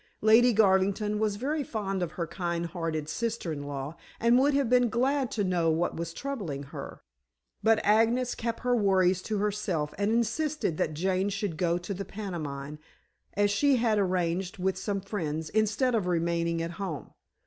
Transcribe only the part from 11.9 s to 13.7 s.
the pantomime, as